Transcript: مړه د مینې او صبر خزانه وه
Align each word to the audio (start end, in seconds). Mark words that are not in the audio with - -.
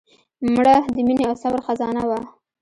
مړه 0.53 0.75
د 0.95 0.97
مینې 1.07 1.23
او 1.29 1.35
صبر 1.41 1.59
خزانه 1.65 2.03
وه 2.09 2.19